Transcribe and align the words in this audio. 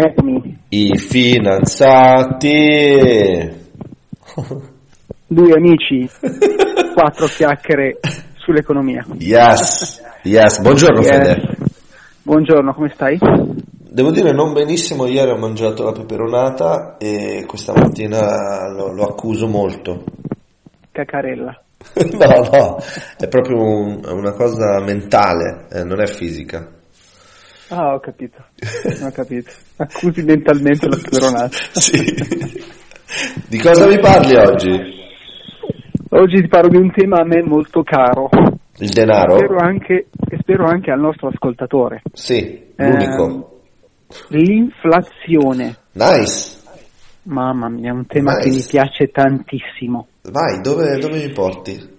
Eccomi. 0.00 0.56
I 0.68 0.96
finanziati. 0.96 2.46
Due 5.26 5.52
amici, 5.52 6.08
quattro 6.94 7.26
chiacchiere 7.26 7.98
sull'economia. 8.36 9.04
Yes, 9.18 10.00
yes. 10.22 10.60
Buongiorno 10.60 11.00
Yes. 11.00 11.08
Fede. 11.10 11.56
Buongiorno, 12.22 12.72
come 12.74 12.92
stai? 12.94 13.18
Devo 13.90 14.12
dire 14.12 14.30
non 14.30 14.52
benissimo, 14.52 15.06
ieri 15.06 15.32
ho 15.32 15.36
mangiato 15.36 15.82
la 15.82 15.90
peperonata 15.90 16.96
e 16.96 17.42
questa 17.44 17.72
mattina 17.72 18.68
lo, 18.72 18.92
lo 18.92 19.02
accuso 19.02 19.48
molto. 19.48 20.04
Cacarella. 20.92 21.60
No, 22.12 22.48
no, 22.52 22.78
è 23.18 23.26
proprio 23.26 23.56
un- 23.56 24.00
una 24.04 24.32
cosa 24.32 24.80
mentale, 24.80 25.66
eh, 25.72 25.82
non 25.82 26.00
è 26.00 26.06
fisica. 26.06 26.70
Ah, 27.70 27.94
ho 27.94 28.00
capito. 28.00 28.42
Ho 29.02 29.10
capito. 29.10 29.50
Accusi 29.76 30.22
mentalmente 30.22 30.88
la 30.88 30.96
peperonata. 30.96 31.48
Sì. 31.78 32.76
Di 33.48 33.58
cosa 33.58 33.86
mi 33.86 33.98
parli 33.98 34.36
oggi? 34.36 34.70
Oggi 36.10 36.42
ti 36.42 36.48
parlo 36.48 36.68
di 36.68 36.76
un 36.76 36.90
tema 36.92 37.20
a 37.20 37.24
me 37.24 37.42
molto 37.42 37.82
caro. 37.82 38.28
Il 38.78 38.90
denaro? 38.90 39.38
Spero 39.38 39.56
anche, 39.58 40.06
e 40.30 40.38
spero 40.40 40.66
anche 40.66 40.90
al 40.90 41.00
nostro 41.00 41.28
ascoltatore. 41.28 42.02
Sì, 42.12 42.72
l'unico. 42.76 43.24
Ehm, 43.24 43.44
l'inflazione. 44.28 45.76
Nice. 45.92 46.56
Mamma 47.24 47.68
mia, 47.68 47.90
è 47.90 47.94
un 47.94 48.06
tema 48.06 48.34
Nice. 48.34 48.48
che 48.48 48.54
mi 48.54 48.64
piace 48.68 49.06
tantissimo. 49.10 50.06
Vai, 50.30 50.60
dove, 50.60 50.98
dove 50.98 51.26
mi 51.26 51.32
porti? 51.32 51.96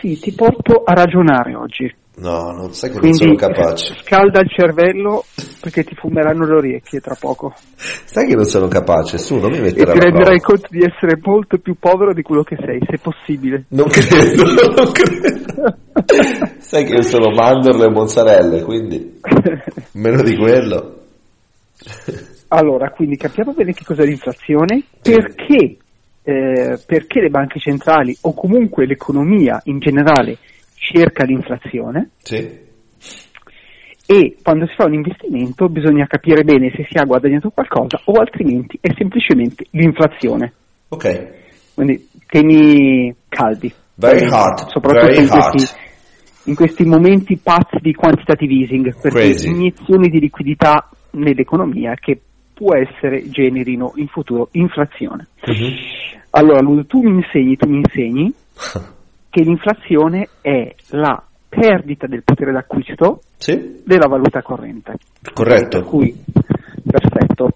Sì, 0.00 0.18
ti 0.18 0.32
porto 0.32 0.82
a 0.84 0.92
ragionare 0.92 1.54
oggi. 1.54 1.92
No, 2.16 2.50
non 2.50 2.74
sai 2.74 2.90
che 2.90 2.98
non 2.98 3.02
Quindi 3.02 3.18
sono 3.18 3.34
capace. 3.34 3.94
scalda 4.02 4.40
il 4.40 4.50
cervello 4.50 5.24
perché 5.60 5.84
ti 5.84 5.94
fumeranno 5.94 6.44
le 6.44 6.54
orecchie 6.54 7.00
tra 7.00 7.16
poco. 7.18 7.54
Sai 7.76 8.26
che 8.26 8.34
non 8.34 8.44
sono 8.44 8.68
capace, 8.68 9.16
su, 9.16 9.36
non 9.38 9.50
mi 9.52 9.58
E 9.58 9.60
mettere 9.60 9.92
ti 9.92 9.98
renderai 10.00 10.40
conto 10.40 10.66
di 10.70 10.80
essere 10.80 11.18
molto 11.22 11.58
più 11.58 11.76
povero 11.78 12.12
di 12.12 12.22
quello 12.22 12.42
che 12.42 12.56
sei, 12.58 12.78
se 12.86 12.98
possibile. 13.00 13.64
Non 13.68 13.86
credo, 13.88 14.42
non 14.74 14.92
credo. 14.92 15.76
Sai 16.58 16.84
che 16.84 16.92
io 16.94 17.02
sono 17.02 17.32
mandorle 17.32 17.86
e 17.86 17.90
mozzarelle, 17.90 18.62
quindi 18.64 19.18
meno 19.94 20.22
di 20.22 20.36
quello. 20.36 20.98
allora, 22.48 22.90
quindi 22.90 23.16
capiamo 23.16 23.52
bene 23.52 23.72
che 23.72 23.84
cos'è 23.84 24.04
l'inflazione, 24.04 24.82
perché, 25.00 25.76
eh, 26.22 26.78
perché 26.84 27.20
le 27.20 27.30
banche 27.30 27.58
centrali 27.60 28.14
o 28.22 28.34
comunque 28.34 28.84
l'economia 28.84 29.60
in 29.64 29.78
generale 29.78 30.36
cerca 30.92 31.24
l'inflazione 31.24 32.10
Sì. 32.18 32.68
e 34.06 34.36
quando 34.42 34.66
si 34.66 34.74
fa 34.76 34.84
un 34.86 34.94
investimento 34.94 35.68
bisogna 35.68 36.06
capire 36.06 36.42
bene 36.42 36.70
se 36.74 36.86
si 36.90 36.96
ha 36.98 37.04
guadagnato 37.04 37.50
qualcosa 37.50 38.00
o 38.04 38.12
altrimenti 38.18 38.78
è 38.80 38.92
semplicemente 38.96 39.66
l'inflazione. 39.70 40.52
Ok. 40.88 41.28
Quindi 41.74 42.08
temi 42.26 43.14
caldi. 43.28 43.72
Very 43.94 44.26
hot, 44.26 44.68
Soprattutto 44.70 45.06
very 45.06 45.22
in, 45.22 45.28
questi, 45.28 45.74
in 46.44 46.54
questi 46.54 46.84
momenti 46.84 47.36
pazzi 47.36 47.76
di 47.80 47.92
quantitative 47.94 48.52
easing, 48.54 48.84
per 49.00 49.12
cui 49.12 49.20
Crazy. 49.20 49.50
iniezioni 49.50 50.08
di 50.08 50.20
liquidità 50.20 50.88
nell'economia 51.12 51.94
che 51.94 52.18
può 52.54 52.74
essere 52.74 53.28
generino 53.30 53.92
in 53.96 54.08
futuro 54.08 54.48
inflazione. 54.52 55.28
Mhm. 55.46 55.74
Allora, 56.30 56.60
tu 56.86 57.02
mi 57.02 57.16
insegni, 57.22 57.56
tu 57.56 57.68
mi 57.68 57.78
insegni 57.78 58.32
che 59.30 59.42
l'inflazione 59.42 60.28
è 60.40 60.74
la 60.90 61.22
perdita 61.48 62.06
del 62.06 62.22
potere 62.24 62.52
d'acquisto 62.52 63.20
Sì, 63.36 63.82
della 63.84 64.08
valuta 64.08 64.42
corrente. 64.42 64.94
Per 65.22 65.32
corretto. 65.32 65.82
cui, 65.84 66.14
perfetto. 66.84 67.50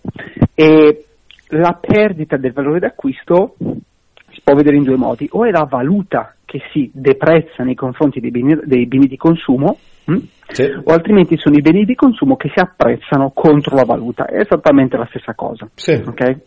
E 0.55 1.05
la 1.49 1.79
perdita 1.81 2.37
del 2.37 2.53
valore 2.53 2.79
d'acquisto 2.81 3.55
si 3.59 4.41
può 4.43 4.55
vedere 4.55 4.77
in 4.77 4.83
due 4.85 4.97
modi, 4.97 5.29
o 5.33 5.45
è 5.45 5.51
la 5.51 5.67
valuta 5.69 6.35
che 6.45 6.61
si 6.73 6.91
deprezza 6.93 7.63
nei 7.63 7.75
confronti 7.75 8.21
dei 8.21 8.31
beni, 8.31 8.59
dei 8.65 8.87
beni 8.87 9.07
di 9.07 9.17
consumo, 9.17 9.79
hm? 10.07 10.17
Sì. 10.49 10.63
o 10.63 10.93
altrimenti 10.93 11.37
sono 11.39 11.57
i 11.57 11.63
beni 11.63 11.85
di 11.85 11.95
consumo 11.95 12.37
che 12.37 12.51
si 12.55 12.61
apprezzano 12.63 13.31
contro 13.35 13.75
la 13.75 13.85
valuta, 13.85 14.27
è 14.27 14.39
esattamente 14.41 14.97
la 14.97 15.07
stessa 15.07 15.35
cosa. 15.35 15.69
Sì. 15.75 15.93
ok? 15.93 16.41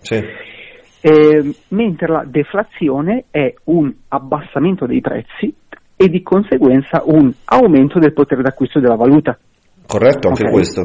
Sì. 1.07 1.13
Eh, 1.13 1.55
mentre 1.69 2.07
la 2.07 2.25
deflazione 2.25 3.25
è 3.31 3.53
un 3.65 3.93
abbassamento 4.09 4.85
dei 4.85 4.99
prezzi 4.99 5.53
e 5.95 6.09
di 6.09 6.21
conseguenza 6.21 7.01
un 7.05 7.31
aumento 7.45 7.97
del 7.97 8.13
potere 8.13 8.41
d'acquisto 8.41 8.79
della 8.79 8.95
valuta. 8.95 9.37
Corretto 9.85 10.27
anche 10.27 10.45
Ok. 10.47 10.51
questo. 10.51 10.81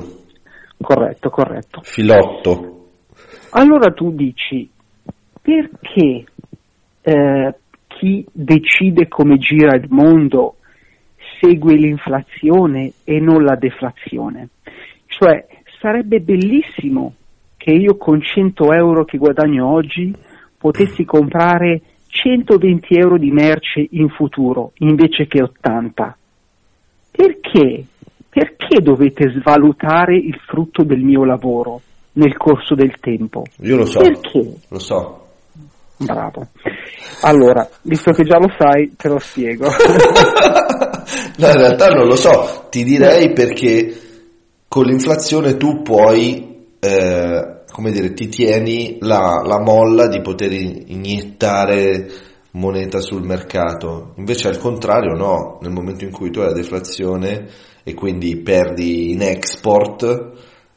Corretto, 0.80 1.28
corretto. 1.30 1.80
Filotto. 1.82 2.86
Allora 3.50 3.92
tu 3.92 4.12
dici 4.12 4.68
perché 5.40 6.24
eh, 7.02 7.54
chi 7.88 8.24
decide 8.32 9.08
come 9.08 9.36
gira 9.38 9.76
il 9.76 9.86
mondo 9.90 10.56
segue 11.40 11.74
l'inflazione 11.74 12.92
e 13.04 13.18
non 13.18 13.42
la 13.42 13.56
deflazione? 13.56 14.48
Cioè 15.06 15.46
sarebbe 15.80 16.20
bellissimo 16.20 17.14
che 17.62 17.70
io 17.70 17.96
con 17.96 18.20
100 18.20 18.72
euro 18.72 19.04
che 19.04 19.18
guadagno 19.18 19.72
oggi 19.72 20.12
potessi 20.58 21.04
comprare 21.04 21.80
120 22.08 22.96
euro 22.96 23.16
di 23.16 23.30
merce 23.30 23.86
in 23.90 24.08
futuro 24.08 24.72
invece 24.78 25.28
che 25.28 25.44
80. 25.44 26.16
Perché? 27.12 27.84
Perché 28.28 28.80
dovete 28.80 29.30
svalutare 29.38 30.16
il 30.16 30.36
frutto 30.44 30.82
del 30.82 31.02
mio 31.02 31.24
lavoro 31.24 31.80
nel 32.14 32.36
corso 32.36 32.74
del 32.74 32.98
tempo? 32.98 33.44
Io 33.60 33.76
lo 33.76 33.84
so. 33.84 34.00
Perché? 34.00 34.54
Lo 34.66 34.78
so. 34.80 35.26
Bravo. 35.98 36.48
Allora, 37.20 37.68
visto 37.82 38.10
che 38.10 38.24
già 38.24 38.38
lo 38.38 38.52
sai, 38.58 38.92
te 38.96 39.08
lo 39.08 39.20
spiego. 39.20 39.66
no, 41.38 41.46
in 41.46 41.58
realtà 41.58 41.90
non 41.90 42.08
lo 42.08 42.16
so. 42.16 42.66
Ti 42.70 42.82
direi 42.82 43.32
perché 43.32 43.94
con 44.66 44.84
l'inflazione 44.84 45.56
tu 45.56 45.82
puoi, 45.82 46.66
eh, 46.80 47.51
come 47.72 47.90
dire, 47.90 48.12
ti 48.12 48.28
tieni 48.28 48.98
la, 49.00 49.42
la 49.44 49.58
molla 49.60 50.06
di 50.06 50.20
poter 50.20 50.52
iniettare 50.52 52.08
moneta 52.52 53.00
sul 53.00 53.24
mercato. 53.24 54.12
Invece 54.16 54.48
al 54.48 54.58
contrario 54.58 55.16
no, 55.16 55.58
nel 55.62 55.72
momento 55.72 56.04
in 56.04 56.12
cui 56.12 56.30
tu 56.30 56.40
hai 56.40 56.48
la 56.48 56.52
deflazione 56.52 57.48
e 57.82 57.94
quindi 57.94 58.36
perdi 58.42 59.12
in 59.12 59.22
export, 59.22 60.32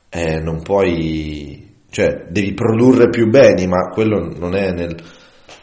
eh, 0.09 0.39
non 0.39 0.61
puoi, 0.61 1.81
cioè 1.89 2.27
devi 2.29 2.53
produrre 2.53 3.09
più 3.09 3.29
beni, 3.29 3.67
ma 3.67 3.89
quello 3.89 4.33
non 4.37 4.55
è 4.55 4.71
nel, 4.71 4.95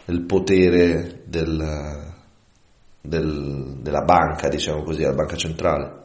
nel 0.04 0.25
potere 0.26 1.22
del, 1.25 2.12
del- 3.00 3.78
della 3.81 4.03
banca, 4.03 4.49
diciamo 4.49 4.82
così, 4.82 5.03
la 5.03 5.14
banca 5.14 5.37
centrale. 5.37 6.02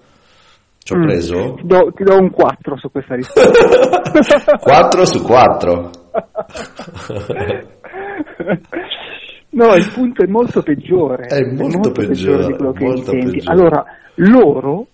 Ci 0.88 0.94
ho 0.94 0.98
Mm. 1.00 1.02
preso 1.02 1.54
Ti 1.56 1.68
do, 1.68 1.92
ti 1.94 2.04
do 2.06 2.16
un 2.18 2.30
4 2.32 2.78
su 2.78 2.90
questa 2.90 3.16
risposta. 3.16 4.56
4 4.58 5.06
su 5.06 5.22
4. 5.22 5.90
No, 9.50 9.74
il 9.76 9.92
punto 9.94 10.24
è 10.24 10.28
molto 10.28 10.62
peggiore. 10.62 11.26
È 11.26 11.42
molto 11.54 11.92
peggiore, 11.92 12.46
di 12.46 12.54
quello 12.54 12.72
che 12.72 12.86
molto 12.86 13.12
intendi. 13.12 13.32
peggiore. 13.38 13.52
Allora, 13.52 13.86
loro, 14.16 14.88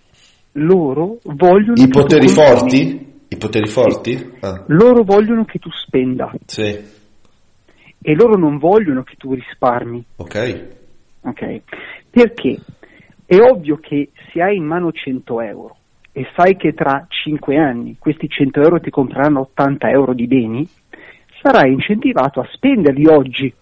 loro 0.52 1.18
vogliono 1.22 1.74
I 1.80 1.88
poteri 1.88 2.26
forti? 2.28 3.12
I 3.28 3.36
poteri 3.36 3.68
forti? 3.68 4.32
Ah, 4.40 4.64
Loro 4.66 5.04
vogliono 5.04 5.44
che 5.44 5.60
tu 5.60 5.68
spenda 5.70 6.32
sì, 6.46 6.62
e 8.06 8.14
loro 8.14 8.36
non 8.36 8.58
vogliono 8.58 9.04
che 9.04 9.14
tu 9.16 9.32
risparmi. 9.32 10.04
ok. 10.16 10.66
Ok? 11.22 11.60
Perché 12.10 12.58
è 13.26 13.36
ovvio 13.38 13.76
che 13.76 14.10
se 14.32 14.42
hai 14.42 14.56
in 14.56 14.64
mano 14.64 14.90
100 14.92 15.40
euro 15.40 15.76
e 16.16 16.28
sai 16.36 16.56
che 16.56 16.74
tra 16.74 17.06
5 17.08 17.56
anni 17.58 17.96
questi 17.98 18.28
100 18.28 18.60
euro 18.60 18.78
ti 18.78 18.88
compreranno 18.88 19.40
80 19.40 19.90
euro 19.90 20.14
di 20.14 20.28
beni, 20.28 20.64
sarai 21.42 21.72
incentivato 21.72 22.38
a 22.40 22.48
spenderli 22.52 23.06
oggi, 23.08 23.52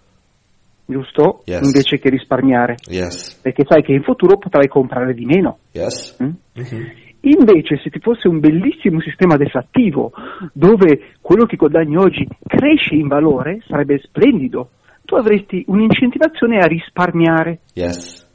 giusto? 0.85 1.41
Yes. 1.47 1.65
Invece 1.65 1.99
che 1.99 2.11
risparmiare, 2.11 2.75
Yes, 2.91 3.41
perché 3.41 3.65
sai 3.67 3.83
che 3.83 3.93
in 3.93 4.03
futuro 4.03 4.37
potrai 4.37 4.69
comprare 4.69 5.15
di 5.15 5.25
meno. 5.25 5.61
yes. 5.73 6.23
mm? 6.23 6.27
Mhm. 6.55 6.91
Invece, 7.25 7.79
se 7.83 7.89
ti 7.89 8.01
fosse 8.01 8.29
un 8.29 8.39
bellissimo 8.41 9.01
sistema 9.01 9.37
deflattivo 9.37 10.13
dove 10.53 11.15
quello 11.21 11.47
che 11.47 11.57
guadagni 11.57 11.97
oggi 11.97 12.27
cresce 12.47 12.97
in 12.97 13.07
valore, 13.07 13.61
sarebbe 13.67 13.99
splendido. 14.03 14.71
Tu 15.05 15.15
avresti 15.15 15.65
un'incentivazione 15.69 16.59
a 16.59 16.67
risparmiare 16.67 17.61
Yes, 17.75 18.29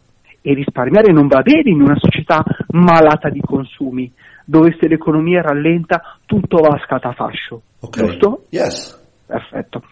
e 0.47 0.53
risparmiare 0.53 1.11
non 1.11 1.27
va 1.27 1.41
bene 1.41 1.69
in 1.69 1.81
una 1.81 1.97
società 1.97 2.41
malata 2.69 3.29
di 3.29 3.41
consumi, 3.41 4.09
dove 4.45 4.77
se 4.79 4.87
l'economia 4.87 5.41
rallenta 5.41 6.17
tutto 6.25 6.57
va 6.57 6.75
a 6.77 6.81
scatafascio. 6.85 7.61
ok. 7.81 7.97
Giusto? 7.97 8.43
Yes, 8.49 8.95
Perfetto. 9.25 9.83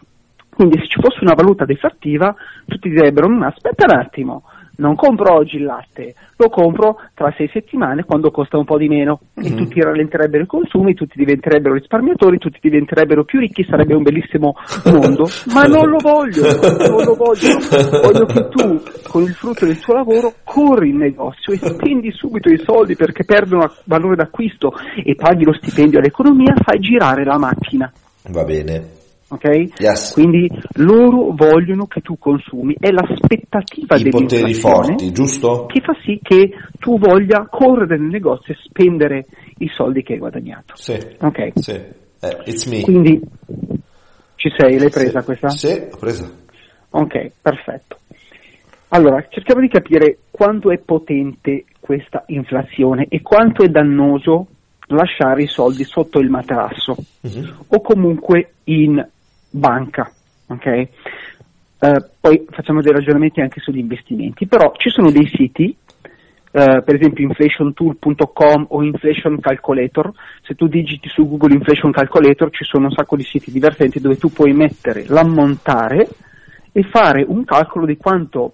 Quindi 0.56 0.80
se 0.80 0.88
ci 0.88 1.02
fosse 1.02 1.19
una 1.19 1.34
valuta 1.34 1.66
deflattiva, 1.66 2.34
tutti 2.66 2.88
direbbero, 2.88 3.28
"Mm, 3.28 3.42
aspetta 3.42 3.86
un 3.92 4.00
attimo, 4.00 4.44
non 4.77 4.95
compro 4.95 5.33
oggi 5.33 5.57
il 5.57 5.63
latte, 5.63 6.16
lo 6.38 6.50
compro 6.50 6.98
tra 7.13 7.33
sei 7.38 7.50
settimane 7.51 8.04
quando 8.04 8.31
costa 8.31 8.57
un 8.57 8.66
po' 8.66 8.77
di 8.77 8.88
meno 8.88 9.19
mm-hmm. 9.39 9.51
e 9.51 9.56
tutti 9.56 9.81
rallenterebbero 9.81 10.44
i 10.44 10.48
consumi, 10.48 10.94
tutti 10.94 11.18
diventerebbero 11.18 11.74
risparmiatori, 11.74 12.38
tutti 12.38 12.60
diventerebbero 12.62 13.24
più 13.24 13.39
ricchi, 13.39 13.66
sarebbe 13.69 13.95
un 13.95 14.04
bellissimo 14.04 14.56
mondo, 14.86 15.27
ma 15.54 15.63
non 15.63 15.88
lo 15.88 15.98
voglio, 15.98 16.44
non 16.89 17.04
lo 17.04 17.16
voglio, 17.16 17.57
voglio 18.01 18.25
che 18.25 18.48
tu 18.50 18.81
con 19.07 19.24
il 19.24 19.33
frutto 19.33 19.66
del 19.66 19.80
tuo 19.80 19.94
lavoro 19.94 20.33
corri 20.44 20.89
in 20.89 20.98
negozio 20.98 21.54
e 21.54 21.57
spendi 21.57 22.12
subito 22.12 22.50
i 22.50 22.62
soldi 22.63 22.95
perché 22.95 23.24
perdono 23.24 23.72
valore 23.86 24.16
d'acquisto 24.16 24.74
e 25.04 25.16
paghi 25.16 25.44
lo 25.44 25.54
stipendio 25.54 26.00
all'economia, 26.00 26.54
fai 26.62 26.80
girare 26.80 27.24
la 27.24 27.38
macchina. 27.38 27.92
Va 28.30 28.44
bene. 28.44 29.04
Okay? 29.36 29.72
Yes. 29.78 30.14
Quindi 30.14 30.50
loro 30.76 31.34
vogliono 31.36 31.86
che 31.86 32.02
tu 32.02 32.18
consumi, 32.18 32.76
è 32.80 32.90
l'aspettativa 32.92 33.96
I 33.96 34.10
poteri 34.10 34.54
forti? 34.54 35.12
Che 35.12 35.82
fa 35.82 35.96
sì 36.04 36.20
che 36.22 36.52
tu 36.80 36.98
voglia 36.98 37.48
correre 37.50 37.98
nel 37.98 38.10
negozio 38.10 38.54
e 38.54 38.58
spendere 38.64 39.26
i 39.58 39.70
soldi 39.76 40.04
che 40.04 40.14
hai 40.14 40.20
guadagnato. 40.20 40.76
Sì. 40.76 40.98
Okay? 41.20 41.52
sì. 41.56 41.72
Eh, 41.72 42.42
it's 42.46 42.66
me. 42.66 42.82
Quindi 42.82 43.20
ci 44.36 44.50
sei, 44.58 44.80
l'hai 44.80 44.90
presa 44.90 45.20
sì. 45.20 45.26
questa? 45.26 45.50
Sì, 45.50 45.88
ho 45.92 45.98
presa. 45.98 46.32
Ok, 46.92 47.32
perfetto. 47.42 47.98
Allora, 48.90 49.26
cerchiamo 49.30 49.62
di 49.62 49.68
capire 49.68 50.20
quanto 50.32 50.72
è 50.72 50.78
potente 50.78 51.66
questa 51.80 52.24
inflazione 52.28 53.08
e 53.10 53.22
quanto 53.22 53.64
è 53.64 53.68
dannoso 53.68 54.48
lasciare 54.88 55.44
i 55.44 55.48
soldi 55.48 55.84
sotto 55.84 56.20
il 56.20 56.30
materasso 56.30 56.96
uh-huh. 57.22 57.54
o 57.68 57.82
comunque 57.82 58.54
in 58.66 59.06
banca. 59.56 60.12
Okay? 60.48 60.90
Uh, 61.80 62.04
poi 62.19 62.46
facciamo 62.50 62.81
dei 62.81 62.92
ragionamenti 62.92 63.42
anche 63.42 63.60
sugli 63.60 63.80
investimenti, 63.80 64.48
però 64.48 64.74
ci 64.78 64.90
sono 64.90 65.12
dei 65.12 65.28
siti, 65.28 65.75
uh, 66.04 66.84
per 66.84 66.96
esempio 66.96 67.25
inflationtool.com 67.25 68.68
o 68.69 68.84
inflation 68.84 69.40
calculator, 69.40 70.12
se 70.42 70.56
tu 70.56 70.68
digiti 70.68 71.10
su 71.10 71.28
Google 71.28 71.54
inflation 71.54 71.92
calculator 71.92 72.50
ci 72.52 72.63
sono 72.63 72.86
un 72.86 72.92
sacco 72.92 73.16
di 73.16 73.24
siti 73.24 73.52
divertenti 73.52 74.00
dove 74.00 74.18
tu 74.18 74.31
puoi 74.31 74.54
mettere 74.54 75.06
l'ammontare 75.07 76.08
e 76.72 76.84
fare 76.84 77.24
un 77.28 77.44
calcolo 77.46 77.86
di 77.86 77.98
quanto 77.98 78.54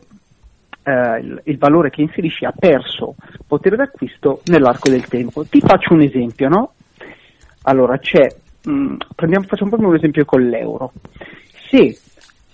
uh, 0.83 1.17
il, 1.19 1.41
il, 1.45 1.57
valore 1.57 1.89
che 1.89 2.01
inserisci 2.01 2.45
ha 2.45 2.53
perso 2.57 3.15
potere 3.47 3.75
d'acquisto 3.75 4.41
nell'arco 4.45 4.89
del 4.89 5.07
tempo. 5.07 5.45
Ti 5.45 5.59
faccio 5.59 5.93
un 5.93 6.01
esempio, 6.01 6.47
no? 6.47 6.73
Allora 7.63 7.97
c'è 7.99 8.27
mh, 8.63 8.95
prendiamo, 9.15 9.45
facciamo 9.47 9.69
proprio 9.69 9.89
un 9.89 9.95
esempio 9.95 10.25
con 10.25 10.47
l'euro. 10.47 10.91
Se 11.69 11.99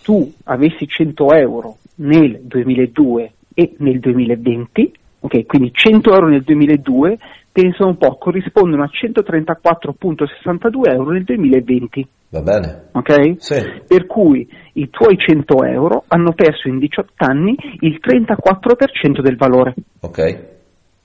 tu 0.01 0.31
avessi 0.45 0.87
100 0.87 1.33
euro 1.33 1.77
nel 1.95 2.39
2002 2.43 3.33
e 3.53 3.75
nel 3.79 3.99
2020, 3.99 4.91
ok, 5.19 5.45
quindi 5.45 5.71
100 5.73 6.13
euro 6.13 6.27
nel 6.27 6.43
2002, 6.43 7.17
pensa 7.51 7.85
un 7.85 7.97
po', 7.97 8.17
corrispondono 8.17 8.83
a 8.83 8.89
134.62 8.91 10.91
euro 10.91 11.11
nel 11.11 11.23
2020. 11.23 12.07
Va 12.29 12.41
bene. 12.41 12.89
Ok? 12.91 13.35
Sì. 13.37 13.55
Per 13.87 14.05
cui 14.05 14.47
i 14.73 14.89
tuoi 14.89 15.17
100 15.17 15.63
euro 15.63 16.03
hanno 16.07 16.33
perso 16.33 16.67
in 16.67 16.77
18 16.77 17.13
anni 17.17 17.55
il 17.79 17.99
34% 18.01 19.21
del 19.21 19.37
valore. 19.37 19.73
Ok. 20.01 20.39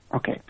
Ok. 0.09 0.41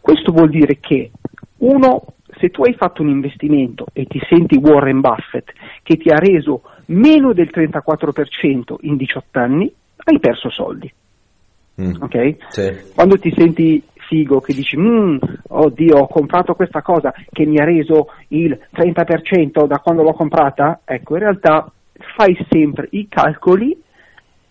Questo 0.00 0.32
vuol 0.32 0.48
dire 0.48 0.78
che 0.80 1.10
uno 1.58 2.04
se 2.38 2.50
tu 2.50 2.62
hai 2.62 2.74
fatto 2.74 3.02
un 3.02 3.08
investimento 3.08 3.86
e 3.92 4.06
ti 4.06 4.20
senti 4.28 4.56
Warren 4.56 5.00
Buffett 5.00 5.52
che 5.82 5.96
ti 5.96 6.10
ha 6.10 6.16
reso 6.16 6.62
meno 6.86 7.32
del 7.32 7.50
34% 7.52 8.76
in 8.80 8.96
18 8.96 9.38
anni, 9.38 9.72
hai 10.04 10.18
perso 10.18 10.50
soldi. 10.50 10.92
Mm. 11.80 11.94
Okay? 12.00 12.36
Sì. 12.48 12.92
Quando 12.94 13.16
ti 13.16 13.32
senti 13.36 13.82
figo 14.08 14.40
che 14.40 14.52
dici 14.52 14.76
mm, 14.76 15.16
oddio 15.48 15.96
ho 15.96 16.06
comprato 16.06 16.54
questa 16.54 16.82
cosa 16.82 17.14
che 17.30 17.46
mi 17.46 17.58
ha 17.58 17.64
reso 17.64 18.08
il 18.28 18.58
30% 18.74 19.66
da 19.66 19.78
quando 19.78 20.02
l'ho 20.02 20.12
comprata, 20.12 20.80
ecco 20.84 21.14
in 21.14 21.20
realtà 21.20 21.70
fai 22.16 22.36
sempre 22.50 22.88
i 22.90 23.06
calcoli 23.08 23.76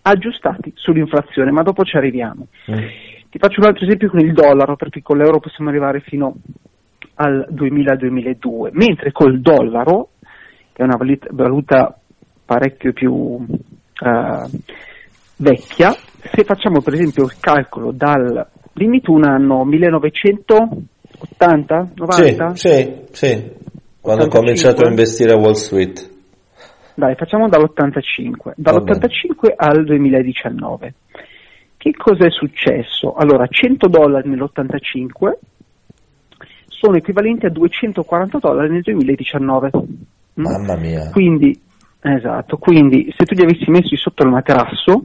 aggiustati 0.02 0.72
sull'inflazione, 0.74 1.50
ma 1.52 1.62
dopo 1.62 1.84
ci 1.84 1.96
arriviamo. 1.96 2.46
Mm. 2.70 2.86
Ti 3.30 3.38
faccio 3.38 3.60
un 3.60 3.66
altro 3.66 3.84
esempio 3.86 4.10
con 4.10 4.20
il 4.20 4.32
dollaro, 4.32 4.76
perché 4.76 5.00
con 5.00 5.16
l'euro 5.16 5.38
possiamo 5.38 5.70
arrivare 5.70 6.00
fino 6.00 6.34
al 7.14 7.46
2000-2002, 7.50 8.68
mentre 8.72 9.12
col 9.12 9.40
dollaro, 9.40 10.10
che 10.72 10.82
è 10.82 10.84
una 10.84 10.98
valuta 11.30 11.96
parecchio 12.44 12.92
più 12.92 13.12
uh, 13.12 13.46
vecchia, 15.36 15.90
se 15.90 16.44
facciamo 16.44 16.80
per 16.80 16.94
esempio 16.94 17.24
il 17.24 17.38
calcolo 17.38 17.92
dal, 17.92 18.46
dimmi 18.72 19.00
tu 19.00 19.12
un 19.14 19.24
anno, 19.24 19.64
1980, 19.64 21.90
90? 21.94 22.54
Sì, 22.54 22.68
sì, 22.68 22.92
sì. 23.10 23.50
quando 24.00 24.24
85. 24.24 24.24
ho 24.24 24.28
cominciato 24.28 24.84
a 24.84 24.88
investire 24.88 25.32
a 25.32 25.36
Wall 25.36 25.52
Street. 25.52 26.10
Dai, 26.94 27.14
facciamo 27.14 27.48
dall'85, 27.48 28.52
dall'85 28.56 29.54
al 29.56 29.82
2019. 29.84 30.94
Che 31.78 31.90
cosa 31.96 32.26
è 32.26 32.30
successo? 32.30 33.14
Allora, 33.14 33.46
100 33.46 33.88
dollari 33.88 34.28
nell'85 34.28 35.38
sono 36.82 36.96
equivalenti 36.96 37.46
a 37.46 37.50
240 37.50 38.38
dollari 38.38 38.70
nel 38.70 38.82
2019. 38.82 39.70
Mm? 39.72 40.42
Mamma 40.42 40.74
mia. 40.74 41.10
Quindi, 41.10 41.56
esatto, 42.00 42.58
quindi 42.58 43.14
se 43.16 43.24
tu 43.24 43.34
li 43.34 43.42
avessi 43.42 43.70
messi 43.70 43.94
sotto 43.94 44.24
il 44.24 44.30
materasso, 44.30 45.04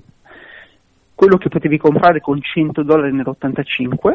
quello 1.13 1.37
che 1.37 1.49
potevi 1.49 1.77
comprare 1.77 2.19
con 2.19 2.41
100 2.41 2.81
dollari 2.81 3.13
nell'85, 3.13 4.11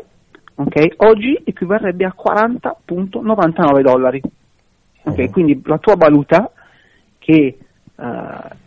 okay, 0.56 0.92
oggi 0.96 1.40
equivarrebbe 1.44 2.04
a 2.04 2.14
40.99 2.16 3.80
dollari. 3.80 4.20
Okay, 5.04 5.24
uh-huh. 5.26 5.30
Quindi 5.30 5.62
la 5.64 5.78
tua 5.78 5.94
valuta 5.94 6.50
che 7.18 7.58
uh, 7.94 8.60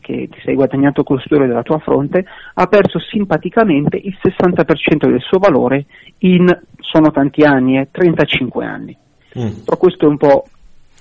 che 0.00 0.28
ti 0.30 0.40
sei 0.42 0.54
guadagnato 0.54 1.04
col 1.04 1.20
sudore 1.20 1.46
della 1.46 1.62
tua 1.62 1.78
fronte, 1.78 2.24
ha 2.54 2.66
perso 2.66 2.98
simpaticamente 2.98 3.96
il 3.96 4.16
60% 4.20 5.06
del 5.06 5.20
suo 5.20 5.38
valore 5.38 5.86
in, 6.18 6.46
sono 6.90 7.10
tanti 7.10 7.42
anni, 7.42 7.78
eh, 7.78 7.88
35 7.90 8.64
anni. 8.64 8.96
Mm. 9.38 9.64
Però 9.64 9.76
questo 9.76 10.06
è 10.06 10.08
un, 10.08 10.16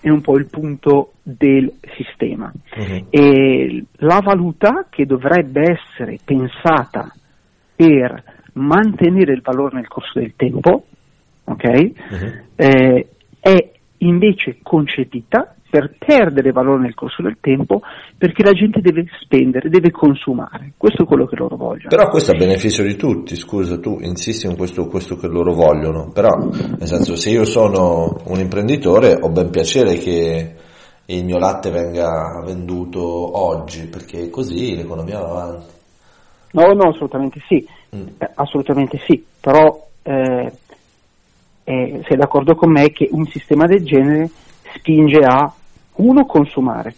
è 0.02 0.10
un, 0.10 0.22
po', 0.22 0.38
il 0.38 0.46
punto 0.46 1.14
del 1.24 1.72
sistema. 1.96 2.52
Mm-hmm. 2.80 3.06
E 3.10 3.84
la 3.98 4.20
valuta 4.24 4.86
che 4.90 5.06
dovrebbe 5.06 5.62
essere 5.62 6.18
pensata 6.24 7.14
per 7.76 8.24
mantenere 8.54 9.34
il 9.34 9.42
valore 9.42 9.76
nel 9.76 9.88
corso 9.88 10.20
del 10.20 10.34
tempo, 10.36 10.86
okay, 11.46 11.94
mm-hmm. 12.14 12.40
eh, 12.56 13.08
è 13.40 13.72
invece 14.00 14.60
concepita 14.62 15.56
per 15.69 15.95
perdere 15.98 16.51
valore 16.51 16.81
nel 16.81 16.95
corso 16.95 17.21
del 17.21 17.38
tempo 17.40 17.81
perché 18.18 18.44
la 18.44 18.54
gente 18.54 18.81
deve 18.81 19.06
spendere, 19.21 19.69
deve 19.69 19.92
consumare. 19.92 20.73
Questo 20.78 21.04
è 21.04 21.06
quello 21.06 21.26
che 21.26 21.35
loro 21.35 21.56
vogliono. 21.56 21.90
Però 21.90 22.09
questo 22.09 22.31
a 22.31 22.38
beneficio 22.38 22.83
di 22.83 22.95
tutti, 22.95 23.35
scusa, 23.35 23.80
tu 23.80 23.99
insisti 24.02 24.47
in 24.47 24.57
questo, 24.57 24.88
questo 24.88 25.16
che 25.16 25.28
loro 25.28 25.54
vogliono, 25.54 26.11
però 26.11 26.30
nel 26.38 26.88
senso 26.88 27.16
se 27.16 27.30
io 27.30 27.45
sono 27.45 28.18
un 28.26 28.40
imprenditore 28.40 29.18
ho 29.19 29.30
ben 29.30 29.49
piacere 29.52 29.95
che 29.95 30.56
il 31.06 31.26
mio 31.26 31.38
latte 31.38 31.69
venga 31.71 32.42
venduto 32.45 33.02
oggi 33.02 33.88
perché 33.88 34.30
così 34.30 34.76
l'economia 34.76 35.19
va 35.19 35.30
avanti. 35.30 35.78
No, 36.52 36.73
no, 36.73 36.90
assolutamente 36.90 37.40
sì, 37.47 37.68
mm. 37.95 38.07
eh, 38.18 38.31
assolutamente 38.35 38.99
sì, 39.06 39.23
però 39.40 39.88
eh, 40.02 40.52
eh, 41.64 42.02
sei 42.07 42.18
d'accordo 42.18 42.56
con 42.56 42.71
me 42.71 42.90
che 42.92 43.07
un 43.11 43.26
sistema 43.26 43.66
del 43.66 43.83
genere 43.83 44.30
spinge 44.73 45.19
a 45.19 45.52
uno, 46.00 46.26
consumare, 46.26 46.94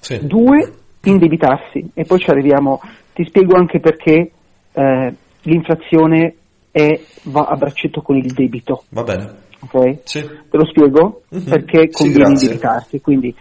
sì. 0.00 0.26
due, 0.26 0.72
indebitarsi 1.04 1.90
e 1.94 2.04
poi 2.04 2.18
ci 2.18 2.30
arriviamo, 2.30 2.80
ti 3.14 3.24
spiego 3.24 3.56
anche 3.56 3.80
perché 3.80 4.30
eh, 4.72 5.14
l'inflazione 5.42 6.34
è, 6.70 7.00
va 7.24 7.46
a 7.46 7.56
braccetto 7.56 8.02
con 8.02 8.16
il 8.16 8.32
debito. 8.32 8.84
Va 8.90 9.02
bene. 9.02 9.46
Okay? 9.60 10.00
Sì. 10.04 10.20
Te 10.20 10.56
lo 10.56 10.66
spiego? 10.66 11.22
Mm-hmm. 11.34 11.48
Perché 11.48 11.90
conviene 11.90 12.36
sì, 12.36 12.44
indebitarsi, 12.44 13.00
quindi 13.00 13.34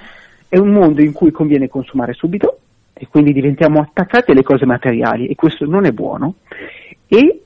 è 0.48 0.58
un 0.58 0.72
mondo 0.72 1.02
in 1.02 1.14
cui 1.14 1.32
conviene 1.32 1.68
consumare 1.68 2.14
subito 2.14 2.60
e 2.94 3.08
quindi 3.08 3.34
diventiamo 3.34 3.80
attaccati 3.82 4.32
alle 4.32 4.44
cose 4.44 4.66
materiali 4.66 5.28
e 5.28 5.36
questo 5.36 5.66
non 5.66 5.86
è 5.86 5.92
buono 5.92 6.36
e 7.08 7.44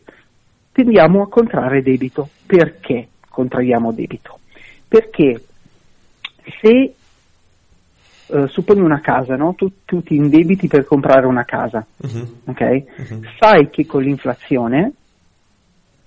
tendiamo 0.72 1.22
a 1.24 1.28
contrarre 1.28 1.82
debito. 1.82 2.30
Perché 2.46 3.08
contraiamo 3.30 3.92
debito? 3.92 4.40
Perché 4.88 5.42
se 6.62 6.94
Uh, 8.32 8.48
supponi 8.48 8.80
una 8.80 9.02
casa, 9.02 9.36
no? 9.36 9.56
tu, 9.56 9.70
tu, 9.84 10.02
ti 10.02 10.16
indebiti 10.16 10.68
per 10.70 10.86
comprare 10.86 11.28
una 11.28 11.44
casa, 11.44 11.86
uh-huh. 11.98 12.36
okay? 12.46 12.86
uh-huh. 12.98 13.20
sai 13.38 13.70
che 13.70 13.86
con 13.86 14.04
l'inflazione 14.04 14.94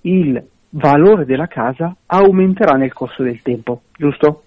il 0.01 0.43
valore 0.69 1.25
della 1.25 1.45
casa 1.45 1.95
aumenterà 2.07 2.77
nel 2.77 2.93
corso 2.93 3.21
del 3.21 3.43
tempo, 3.43 3.81
giusto? 3.95 4.41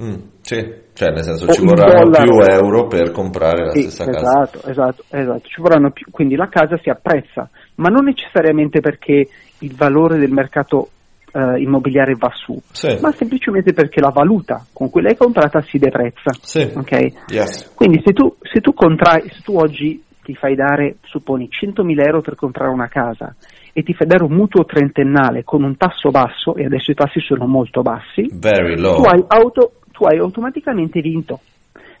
Mm, 0.00 0.14
sì, 0.42 0.56
cioè 0.92 1.10
nel 1.10 1.24
senso 1.24 1.46
o 1.46 1.52
ci 1.52 1.64
vorranno 1.64 2.10
più 2.10 2.38
euro 2.38 2.86
per 2.86 3.10
comprare 3.12 3.64
la 3.64 3.70
sì, 3.70 3.82
stessa 3.82 4.10
esatto, 4.10 4.58
casa. 4.60 4.70
Esatto, 4.70 5.04
esatto, 5.08 5.48
ci 5.48 5.60
vorranno 5.60 5.90
più, 5.90 6.06
quindi 6.10 6.36
la 6.36 6.48
casa 6.48 6.78
si 6.82 6.90
apprezza, 6.90 7.48
ma 7.76 7.88
non 7.88 8.04
necessariamente 8.04 8.80
perché 8.80 9.26
il 9.60 9.74
valore 9.74 10.18
del 10.18 10.30
mercato 10.30 10.90
eh, 11.36 11.60
immobiliare 11.60 12.14
va 12.16 12.30
su, 12.34 12.58
Sì. 12.72 12.96
ma 13.02 13.12
semplicemente 13.12 13.72
perché 13.74 14.00
la 14.00 14.10
valuta 14.10 14.64
con 14.72 14.88
cui 14.88 15.02
l'hai 15.02 15.16
comprata 15.16 15.60
si 15.62 15.78
deprezza. 15.78 16.32
Sì. 16.40 16.72
ok? 16.74 17.30
Yes. 17.30 17.72
Quindi 17.74 18.00
se 18.04 18.12
tu, 18.12 18.34
se 18.40 18.60
tu 18.60 18.72
contrai, 18.72 19.28
se 19.28 19.42
tu 19.42 19.54
oggi 19.56 20.02
ti 20.22 20.34
fai 20.34 20.54
dare, 20.54 20.96
supponi, 21.02 21.48
100.000 21.50 22.00
euro 22.04 22.20
per 22.20 22.34
comprare 22.34 22.72
una 22.72 22.88
casa 22.88 23.34
e 23.72 23.82
ti 23.82 23.92
fai 23.92 24.06
dare 24.06 24.24
un 24.24 24.32
mutuo 24.32 24.64
trentennale 24.64 25.44
con 25.44 25.62
un 25.62 25.76
tasso 25.76 26.10
basso, 26.10 26.56
e 26.56 26.64
adesso 26.64 26.90
i 26.90 26.94
tassi 26.94 27.20
sono 27.20 27.46
molto 27.46 27.82
bassi, 27.82 28.26
Very 28.32 28.76
low. 28.80 28.96
tu 28.96 29.02
hai, 29.02 29.22
auto- 29.28 29.72
tu 29.92 30.04
hai 30.04 30.18
automaticamente 30.18 31.00
vinto, 31.02 31.40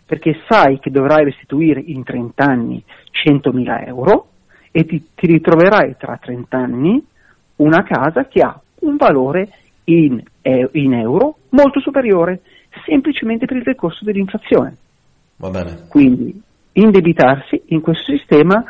perché 0.06 0.40
sai 0.48 0.78
che 0.78 0.90
dovrai 0.90 1.24
restituire 1.24 1.80
in 1.84 2.02
30 2.02 2.44
anni 2.44 2.82
100.000 3.10 3.86
euro 3.86 4.28
e 4.72 4.86
ti, 4.86 5.08
ti 5.14 5.26
ritroverai 5.26 5.96
tra 5.98 6.18
30 6.20 6.56
anni 6.56 7.04
una 7.56 7.82
casa 7.82 8.24
che 8.26 8.40
ha 8.40 8.58
un 8.80 8.96
valore 8.96 9.48
in, 9.84 10.22
e- 10.42 10.68
in 10.72 10.94
euro 10.94 11.38
molto 11.50 11.80
superiore, 11.80 12.40
semplicemente 12.84 13.46
per 13.46 13.56
il 13.56 13.62
decorso 13.62 14.04
dell'inflazione. 14.04 14.76
Va 15.36 15.50
bene. 15.50 15.84
Quindi 15.88 16.40
indebitarsi 16.72 17.62
in 17.66 17.80
questo 17.80 18.12
sistema 18.12 18.62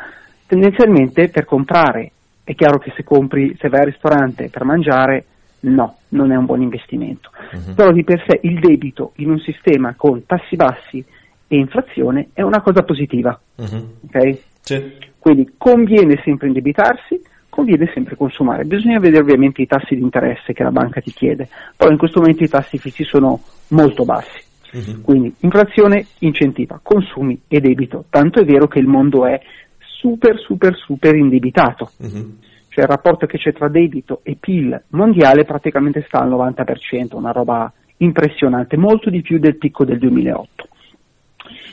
tendenzialmente 0.45 1.29
per 1.29 1.45
comprare, 1.45 2.11
è 2.43 2.55
chiaro 2.55 2.77
che 2.77 2.93
se 2.95 3.03
compri, 3.03 3.55
se 3.59 3.67
vai 3.67 3.81
al 3.81 3.87
ristorante 3.87 4.49
per 4.49 4.63
mangiare, 4.63 5.25
no, 5.61 5.97
non 6.09 6.31
è 6.31 6.35
un 6.35 6.45
buon 6.45 6.61
investimento. 6.61 7.29
Mhm. 7.51 7.73
Però 7.75 7.91
di 7.91 8.03
per 8.03 8.23
sé 8.25 8.39
il 8.43 8.59
debito 8.59 9.11
in 9.17 9.29
un 9.29 9.39
sistema 9.39 9.93
con 9.95 10.25
tassi 10.25 10.55
bassi 10.55 11.03
e 11.49 11.57
inflazione 11.57 12.29
è 12.33 12.41
una 12.41 12.61
cosa 12.61 12.83
positiva, 12.83 13.37
Mhm. 13.57 13.91
ok? 14.07 14.39
Sì. 14.61 14.93
Quindi 15.19 15.53
conviene 15.57 16.21
sempre 16.23 16.47
indebitarsi, 16.47 17.19
conviene 17.57 17.89
sempre 17.91 18.15
consumare. 18.15 18.65
Bisogna 18.65 18.99
vedere 18.99 19.23
ovviamente 19.23 19.63
i 19.63 19.65
tassi 19.65 19.95
di 19.95 20.01
interesse 20.01 20.53
che 20.53 20.61
la 20.61 20.69
banca 20.69 21.01
ti 21.01 21.11
chiede, 21.11 21.49
però 21.75 21.89
in 21.89 21.97
questo 21.97 22.19
momento 22.19 22.43
i 22.43 22.47
tassi 22.47 22.77
fissi 22.77 23.03
sono 23.03 23.41
molto 23.69 24.05
bassi. 24.05 24.45
Mhm. 24.73 25.01
Quindi 25.01 25.33
inflazione 25.39 26.05
incentiva 26.19 26.79
consumi 26.83 27.41
e 27.47 27.59
debito, 27.59 28.05
tanto 28.11 28.39
è 28.41 28.45
vero 28.45 28.67
che 28.67 28.77
il 28.77 28.85
mondo 28.85 29.25
è 29.25 29.41
super 29.79 30.37
super 30.37 30.75
super 30.75 31.15
indebitato, 31.15 31.89
Mhm. 31.97 32.37
cioè 32.69 32.83
il 32.83 32.89
rapporto 32.91 33.25
che 33.25 33.39
c'è 33.39 33.53
tra 33.53 33.69
debito 33.69 34.19
e 34.21 34.37
PIL 34.39 34.79
mondiale 34.89 35.43
praticamente 35.43 36.03
sta 36.05 36.19
al 36.19 36.29
90%, 36.29 37.17
una 37.17 37.31
roba 37.31 37.73
impressionante, 37.97 38.77
molto 38.77 39.09
di 39.09 39.21
più 39.21 39.39
del 39.39 39.57
picco 39.57 39.83
del 39.83 39.97
2008. 39.97 40.67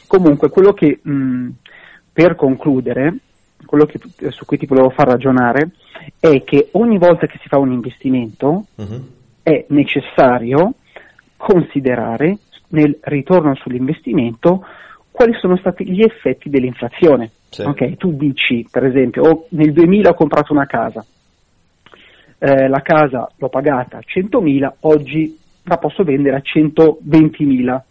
Comunque 0.07 0.49
quello 0.49 0.73
che 0.73 0.99
mh, 1.03 1.49
per 2.11 2.37
concludere, 2.37 3.19
quello 3.65 3.87
che, 3.87 3.99
eh, 4.19 4.31
su 4.31 4.45
cui 4.45 4.59
ti 4.59 4.67
volevo 4.67 4.91
far 4.91 5.09
ragionare 5.09 5.71
è 6.19 6.43
che 6.45 6.69
ogni 6.73 6.99
volta 6.99 7.27
che 7.27 7.39
si 7.41 7.49
fa 7.49 7.59
un 7.59 7.73
investimento 7.73 8.67
Mhm. 8.77 9.09
è 9.43 9.65
necessario 9.69 10.75
considerare 11.37 12.39
nel 12.69 12.99
ritorno 13.03 13.55
sull'investimento 13.55 14.65
quali 15.11 15.33
sono 15.39 15.57
stati 15.57 15.89
gli 15.89 16.03
effetti 16.03 16.49
dell'inflazione. 16.51 17.31
Sì. 17.51 17.63
Ok, 17.63 17.97
tu 17.97 18.13
dici, 18.17 18.67
per 18.69 18.85
esempio, 18.85 19.23
oh, 19.23 19.47
nel 19.51 19.73
2000 19.73 20.11
ho 20.11 20.15
comprato 20.15 20.53
una 20.53 20.67
casa, 20.67 21.05
eh, 22.39 22.69
la 22.69 22.81
casa 22.81 23.31
l'ho 23.37 23.49
pagata 23.49 23.99
a 23.99 24.03
100.000, 24.05 24.75
oggi 24.81 25.39
la 25.65 25.77
posso 25.77 26.03
vendere 26.03 26.37
a 26.37 26.41
120.000. 26.41 27.85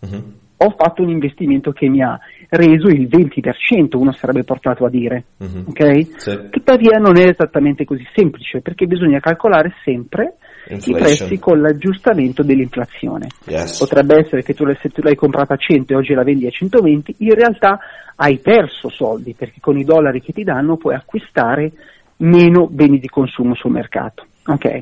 Mhm. 0.00 0.32
Ho 0.56 0.74
fatto 0.76 1.02
un 1.02 1.10
investimento 1.10 1.72
che 1.72 1.88
mi 1.88 2.02
ha 2.02 2.18
reso 2.54 2.88
il 2.88 3.08
20%, 3.08 3.96
uno 3.96 4.12
sarebbe 4.12 4.44
portato 4.44 4.84
a 4.84 4.90
dire. 4.90 5.24
Mhm. 5.38 5.64
ok? 5.68 6.06
Sì. 6.16 6.38
Tuttavia 6.50 6.98
non 6.98 7.16
è 7.16 7.28
esattamente 7.28 7.84
così 7.84 8.06
semplice 8.14 8.60
perché 8.60 8.86
bisogna 8.86 9.20
calcolare 9.20 9.72
sempre 9.84 10.36
i 10.68 10.74
Inflation. 10.74 10.98
prezzi 11.00 11.38
con 11.38 11.60
l'aggiustamento 11.60 12.42
dell'inflazione. 12.42 13.28
Yes. 13.46 13.78
Potrebbe 13.78 14.18
essere 14.18 14.42
che 14.42 14.54
tu 14.54 14.64
se 14.80 14.90
tu 14.90 15.00
l'hai 15.02 15.16
comprata 15.16 15.54
a 15.54 15.56
100 15.56 15.92
e 15.92 15.96
oggi 15.96 16.12
la 16.14 16.22
vendi 16.22 16.46
a 16.46 16.50
120, 16.50 17.16
in 17.18 17.34
realtà 17.34 17.78
hai 18.16 18.38
perso 18.38 18.88
soldi 18.90 19.34
perché 19.34 19.58
con 19.60 19.78
i 19.78 19.84
dollari 19.84 20.20
che 20.20 20.32
ti 20.32 20.44
danno 20.44 20.76
puoi 20.76 20.94
acquistare 20.94 21.72
meno 22.18 22.68
beni 22.68 22.98
di 22.98 23.08
consumo 23.08 23.54
sul 23.54 23.72
mercato. 23.72 24.26
ok? 24.46 24.78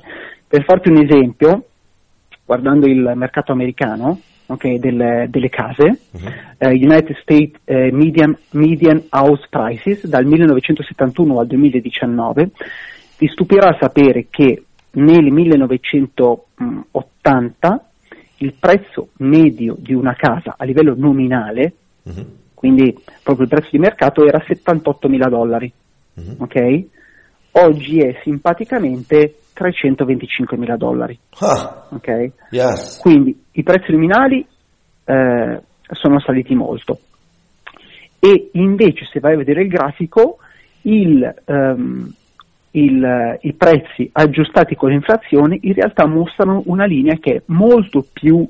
Per 0.49 0.65
farti 0.65 0.91
un 0.91 1.03
esempio, 1.05 1.65
guardando 2.45 2.87
il 2.87 3.13
mercato 3.15 3.53
americano 3.53 4.21
ok, 4.51 4.75
del- 4.79 5.27
delle 5.29 5.49
case, 5.49 6.01
Mhm. 6.11 6.29
eh, 6.59 6.69
United 6.71 7.17
States 7.23 7.57
eh, 7.65 7.91
median, 7.93 8.37
median 8.51 9.05
House 9.11 9.47
Prices 9.49 10.05
dal 10.07 10.25
1971 10.27 11.39
al 11.39 11.47
2019, 11.47 12.51
ti 13.17 13.29
stupirà 13.29 13.77
sapere 13.79 14.27
che 14.29 14.65
nel 14.93 15.31
1980 15.31 17.85
il 18.39 18.55
prezzo 18.59 19.11
medio 19.19 19.77
di 19.79 19.95
una 19.95 20.15
casa 20.15 20.55
a 20.57 20.65
livello 20.65 20.95
nominale, 20.97 21.73
Mhm. 22.05 22.27
quindi 22.55 22.99
proprio 23.23 23.45
il 23.45 23.51
prezzo 23.51 23.69
di 23.71 23.79
mercato, 23.79 24.27
era 24.27 24.43
78 24.47 25.09
mila 25.09 25.29
dollari. 25.29 25.71
Mhm. 26.13 26.35
ok? 26.39 26.85
Oggi 27.53 28.01
è 28.01 28.19
simpaticamente 28.25 29.35
325 29.61 30.57
mila 30.57 30.77
dollari. 30.77 31.19
Ah, 31.41 31.87
ok? 31.91 32.31
yes. 32.51 32.99
Quindi 33.03 33.39
i 33.53 33.63
prezzi 33.63 33.93
nominali 33.93 34.47
eh, 35.05 35.61
sono 35.91 36.19
saliti 36.21 36.55
molto. 36.55 36.99
E 38.19 38.49
invece, 38.53 39.05
se 39.13 39.21
vai 39.21 39.35
a 39.35 39.37
vedere 39.37 39.63
il 39.63 39.69
grafico, 39.69 40.39
il, 40.83 41.35
ehm, 41.45 42.11
il- 42.73 43.39
i 43.43 43.53
prezzi 43.53 44.09
aggiustati 44.13 44.75
con 44.77 44.91
l'inflazione 44.91 45.59
in 45.61 45.75
realtà 45.75 46.07
mostrano 46.07 46.63
una 46.67 46.87
linea 46.87 47.17
che 47.21 47.35
è 47.35 47.43
molto 47.47 48.07
più, 48.11 48.49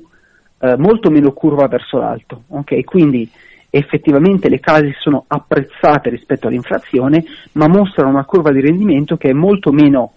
eh, 0.59 0.77
molto 0.77 1.09
meno 1.09 1.31
curva 1.33 1.67
verso 1.67 1.97
l'alto. 1.97 2.43
ok? 2.47 2.83
Quindi 2.85 3.29
effettivamente 3.69 4.47
le 4.49 4.59
case 4.59 4.93
sono 4.99 5.25
apprezzate 5.27 6.09
rispetto 6.09 6.47
all'inflazione, 6.47 7.23
ma 7.53 7.67
mostrano 7.67 8.11
una 8.11 8.25
curva 8.25 8.51
di 8.51 8.61
rendimento 8.61 9.17
che 9.17 9.29
è 9.29 9.33
molto 9.33 9.71
meno 9.71 10.13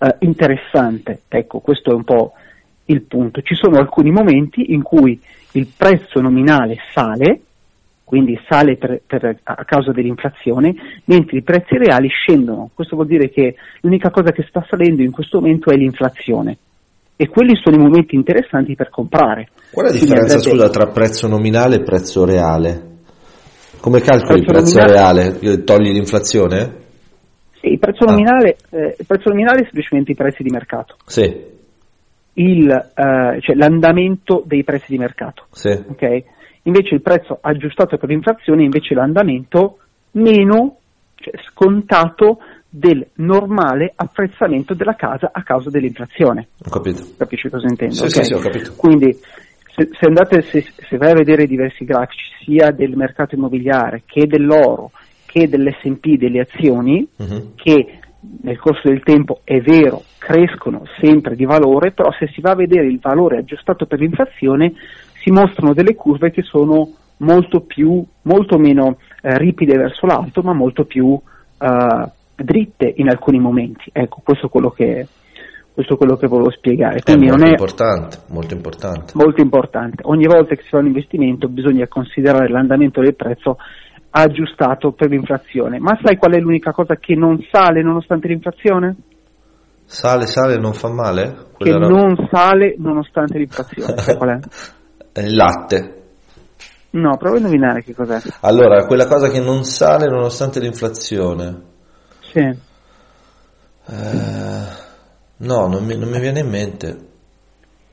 eh, 0.00 0.16
interessante. 0.20 1.20
Ecco, 1.28 1.58
questo 1.60 1.90
è 1.90 1.94
un 1.94 2.04
po' 2.04 2.32
il 2.86 3.02
punto. 3.02 3.42
Ci 3.42 3.54
sono 3.54 3.78
alcuni 3.78 4.10
momenti 4.10 4.72
in 4.72 4.82
cui 4.82 5.20
il 5.52 5.68
prezzo 5.76 6.20
nominale 6.20 6.76
sale, 6.92 7.40
quindi 8.04 8.36
sale 8.48 8.76
per- 8.76 9.00
per- 9.06 9.38
a 9.44 9.64
causa 9.64 9.92
dell'inflazione, 9.92 10.74
mentre 11.04 11.38
i 11.38 11.42
prezzi 11.42 11.76
reali 11.76 12.08
scendono. 12.08 12.70
Questo 12.74 12.96
vuol 12.96 13.06
dire 13.08 13.30
che 13.30 13.54
l'unica 13.82 14.10
cosa 14.10 14.32
che 14.32 14.44
sta 14.48 14.64
salendo 14.68 15.02
in 15.02 15.12
questo 15.12 15.38
momento 15.38 15.70
è 15.70 15.76
l'inflazione. 15.76 16.56
E 17.14 17.28
quelli 17.28 17.54
sono 17.62 17.76
i 17.76 17.80
momenti 17.80 18.14
interessanti 18.16 18.74
per 18.74 18.88
comprare. 18.88 19.48
Qual 19.70 19.86
è 19.86 19.90
la 19.90 19.94
differenza, 19.94 20.36
andrebbe- 20.36 20.56
scusa, 20.58 20.70
tra 20.70 20.90
prezzo 20.90 21.28
nominale 21.28 21.76
e 21.76 21.82
prezzo 21.82 22.24
reale? 22.24 22.88
Come 23.80 24.00
calcoli 24.00 24.40
il 24.40 24.44
Prezzo 24.46 24.74
prezzo 24.74 24.78
nominale- 24.78 25.38
reale? 25.38 25.64
Togli 25.64 25.92
l'inflazione? 25.92 26.74
Il 27.62 27.78
prezzo, 27.78 28.04
Ah. 28.04 28.10
nominale, 28.12 28.56
eh, 28.70 28.96
il 28.98 29.06
prezzo 29.06 29.28
nominale 29.28 29.60
è 29.60 29.62
semplicemente 29.64 30.12
i 30.12 30.14
prezzi 30.14 30.42
di 30.42 30.50
mercato, 30.50 30.96
Sì, 31.04 31.22
il, 32.34 32.70
eh, 32.70 33.40
cioè 33.40 33.54
l'andamento 33.56 34.42
dei 34.46 34.64
prezzi 34.64 34.86
di 34.92 34.98
mercato. 34.98 35.46
sì. 35.50 35.68
ok? 35.68 36.22
Invece 36.64 36.94
il 36.94 37.00
prezzo 37.02 37.38
aggiustato 37.40 37.96
per 37.96 38.08
l'inflazione 38.10 38.60
è 38.60 38.64
invece 38.64 38.94
l'andamento 38.94 39.78
meno 40.12 40.76
cioè, 41.14 41.32
scontato 41.48 42.38
del 42.68 43.04
normale 43.14 43.92
apprezzamento 43.96 44.74
della 44.74 44.94
casa 44.94 45.30
a 45.32 45.42
causa 45.42 45.70
dell'inflazione. 45.70 46.48
Ho 46.66 46.70
capito. 46.70 47.02
Capisci 47.16 47.48
cosa 47.48 47.66
intendo? 47.66 47.94
Sì, 47.94 48.02
ok? 48.04 48.10
sì, 48.10 48.22
sì, 48.24 48.32
ho 48.34 48.38
capito. 48.38 48.74
Quindi 48.76 49.12
se, 49.74 49.88
se 49.90 50.06
andate, 50.06 50.42
se, 50.42 50.62
se 50.62 50.96
vai 50.98 51.10
a 51.12 51.14
vedere 51.14 51.46
diversi 51.46 51.84
grafici 51.84 52.24
sia 52.44 52.70
del 52.70 52.94
mercato 52.94 53.34
immobiliare 53.34 54.02
che 54.04 54.26
dell'oro 54.26 54.90
che 55.30 55.48
dell'S&P 55.48 56.16
delle 56.16 56.40
azioni, 56.40 57.06
Mhm. 57.18 57.52
che 57.54 57.98
nel 58.42 58.58
corso 58.58 58.88
del 58.88 59.02
tempo 59.02 59.40
è 59.44 59.60
vero, 59.60 60.02
crescono 60.18 60.82
sempre 61.00 61.36
di 61.36 61.44
valore, 61.44 61.92
però 61.92 62.10
se 62.18 62.26
si 62.34 62.40
va 62.40 62.50
a 62.50 62.56
vedere 62.56 62.86
il 62.86 62.98
valore 63.00 63.38
aggiustato 63.38 63.86
per 63.86 64.00
l'inflazione 64.00 64.72
si 65.22 65.30
mostrano 65.30 65.72
delle 65.72 65.94
curve 65.94 66.30
che 66.30 66.42
sono 66.42 66.90
molto 67.18 67.60
più, 67.60 68.04
molto 68.22 68.58
meno 68.58 68.98
eh, 69.22 69.38
ripide 69.38 69.76
verso 69.76 70.06
l'alto, 70.06 70.42
ma 70.42 70.52
molto 70.52 70.84
più 70.84 71.18
eh, 71.58 72.10
dritte 72.34 72.92
in 72.96 73.08
alcuni 73.08 73.38
momenti. 73.38 73.90
Ecco, 73.92 74.20
questo 74.24 74.46
è 74.46 74.50
quello 74.50 74.70
che, 74.70 75.06
questo 75.72 75.94
è 75.94 75.96
quello 75.96 76.16
che 76.16 76.26
volevo 76.26 76.50
spiegare. 76.50 76.96
È 76.98 77.02
Quindi 77.02 77.26
molto 77.26 77.38
non 77.38 77.48
è 77.48 77.50
importante, 77.52 78.18
molto 78.28 78.54
importante. 78.54 79.12
molto 79.14 79.40
importante. 79.42 80.02
Ogni 80.06 80.26
volta 80.26 80.54
che 80.54 80.62
si 80.62 80.68
fa 80.68 80.78
un 80.78 80.86
investimento 80.86 81.48
bisogna 81.48 81.86
considerare 81.88 82.48
l'andamento 82.48 83.00
del 83.00 83.14
prezzo 83.14 83.56
aggiustato 84.10 84.92
per 84.92 85.08
l'inflazione. 85.10 85.78
Ma 85.78 85.98
sai 86.02 86.16
qual 86.16 86.34
è 86.34 86.38
l'unica 86.38 86.72
cosa 86.72 86.96
che 86.96 87.14
non 87.14 87.38
sale 87.50 87.82
nonostante 87.82 88.28
l'inflazione? 88.28 88.96
Sale, 89.84 90.26
sale, 90.26 90.56
non 90.56 90.72
fa 90.72 90.88
male? 90.88 91.32
Che 91.56 91.70
Quella 91.70 91.88
ro- 91.88 91.88
non 91.88 92.28
sale 92.30 92.74
nonostante 92.78 93.38
l'inflazione. 93.38 93.98
Sai 93.98 94.16
qual 94.16 94.30
è? 94.30 94.38
È 95.12 95.20
il 95.26 95.34
latte. 95.34 95.94
No, 96.90 97.16
prova 97.16 97.36
a 97.36 97.38
indovinare 97.38 97.82
che 97.82 97.94
cos'è. 97.94 98.18
Allora, 98.40 98.84
quella 98.86 99.06
cosa 99.06 99.28
che 99.28 99.40
non 99.40 99.64
sale 99.64 100.06
nonostante 100.06 100.58
l'inflazione. 100.58 101.62
Sì. 102.20 102.38
Eh, 102.40 102.56
no, 105.36 105.66
non 105.66 105.84
mi, 105.84 105.96
non 105.96 106.08
mi 106.08 106.20
viene 106.20 106.40
in 106.40 106.48
mente. 106.48 106.98